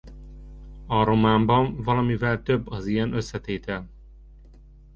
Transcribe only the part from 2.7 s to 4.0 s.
ilyen összetétel.